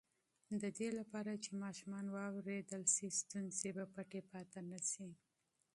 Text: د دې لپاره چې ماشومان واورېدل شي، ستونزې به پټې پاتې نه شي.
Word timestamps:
د 0.61 0.63
دې 0.77 0.89
لپاره 0.99 1.31
چې 1.43 1.51
ماشومان 1.63 2.05
واورېدل 2.15 2.83
شي، 2.93 3.07
ستونزې 3.21 3.69
به 3.77 3.85
پټې 3.93 4.21
پاتې 4.31 4.59
نه 4.71 4.79
شي. 4.91 5.09